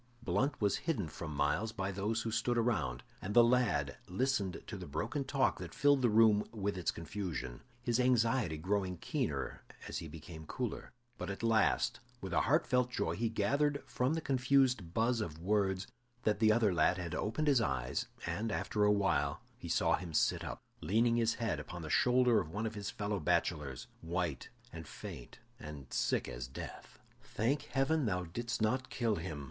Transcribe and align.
Blunt 0.23 0.59
was 0.59 0.77
hidden 0.89 1.07
from 1.07 1.29
Myles 1.31 1.71
by 1.71 1.91
those 1.91 2.23
who 2.23 2.31
stood 2.31 2.57
around, 2.57 3.03
and 3.21 3.35
the 3.35 3.43
lad 3.43 3.97
listened 4.07 4.63
to 4.65 4.75
the 4.75 4.87
broken 4.87 5.23
talk 5.23 5.59
that 5.59 5.75
filled 5.75 6.01
the 6.01 6.09
room 6.09 6.43
with 6.51 6.75
its 6.75 6.89
confusion, 6.89 7.61
his 7.83 7.99
anxiety 7.99 8.57
growing 8.57 8.97
keener 8.97 9.61
as 9.87 9.99
he 9.99 10.07
became 10.07 10.47
cooler. 10.47 10.91
But 11.19 11.29
at 11.29 11.43
last, 11.43 11.99
with 12.19 12.33
a 12.33 12.39
heartfelt 12.41 12.89
joy, 12.89 13.15
he 13.15 13.29
gathered 13.29 13.83
from 13.85 14.15
the 14.15 14.21
confused 14.21 14.91
buzz 14.95 15.21
of 15.21 15.37
words 15.37 15.85
that 16.23 16.39
the 16.39 16.51
other 16.51 16.73
lad 16.73 16.97
had 16.97 17.13
opened 17.13 17.47
his 17.47 17.61
eyes 17.61 18.07
and, 18.25 18.51
after 18.51 18.83
a 18.83 18.91
while, 18.91 19.41
he 19.55 19.69
saw 19.69 19.97
him 19.97 20.15
sit 20.15 20.43
up, 20.43 20.63
leaning 20.81 21.17
his 21.17 21.35
head 21.35 21.59
upon 21.59 21.83
the 21.83 21.91
shoulder 21.91 22.39
of 22.39 22.49
one 22.49 22.65
of 22.65 22.73
his 22.73 22.89
fellow 22.89 23.19
bachelors, 23.19 23.85
white 24.01 24.49
and 24.73 24.87
faint 24.87 25.37
and 25.59 25.93
sick 25.93 26.27
as 26.27 26.47
death. 26.47 26.97
"Thank 27.21 27.65
Heaven 27.65 28.07
that 28.07 28.11
thou 28.11 28.23
didst 28.23 28.63
not 28.63 28.89
kill 28.89 29.17
him!" 29.17 29.39